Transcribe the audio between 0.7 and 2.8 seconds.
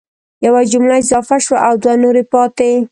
جمله اضافه شوه او دوه نورې پاتي